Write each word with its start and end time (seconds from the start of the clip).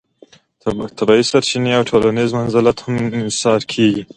طبیعي 0.97 1.23
سرچینې 1.31 1.71
او 1.77 1.83
ټولنیز 1.89 2.29
منزلت 2.39 2.77
هم 2.83 2.93
انحصار 3.17 3.59
کیږي. 3.71 4.03